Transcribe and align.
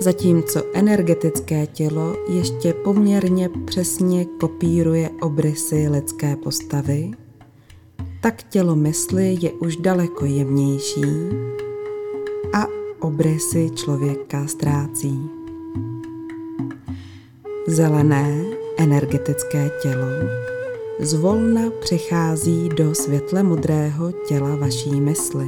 zatímco 0.00 0.62
energetické 0.74 1.66
tělo 1.66 2.16
ještě 2.28 2.72
poměrně 2.72 3.48
přesně 3.64 4.24
kopíruje 4.24 5.10
obrysy 5.20 5.88
lidské 5.88 6.36
postavy, 6.36 7.10
tak 8.22 8.42
tělo 8.42 8.76
mysli 8.76 9.38
je 9.40 9.52
už 9.52 9.76
daleko 9.76 10.24
jemnější 10.24 11.04
a 12.52 12.66
obrysy 13.00 13.70
člověka 13.74 14.46
ztrácí. 14.46 15.30
Zelené 17.66 18.44
energetické 18.76 19.70
tělo 19.82 20.06
zvolna 21.00 21.62
přechází 21.80 22.68
do 22.68 22.94
světle 22.94 23.42
modrého 23.42 24.12
těla 24.12 24.56
vaší 24.56 25.00
mysli. 25.00 25.46